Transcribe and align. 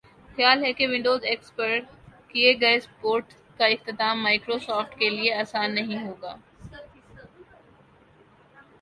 خیال 0.29 0.63
ہے 0.65 0.71
کہ 0.73 0.85
ونڈوز 0.87 1.21
ایکس 1.25 1.49
پی 1.55 1.79
کے 2.29 2.53
لئے 2.53 2.79
سپورٹ 2.79 3.25
کااختتام 3.59 4.23
مائیکروسافٹ 4.23 4.97
کے 4.99 5.09
لئے 5.09 5.33
آسان 5.41 5.75
نہیں 5.75 6.05
ہوگا 6.05 6.35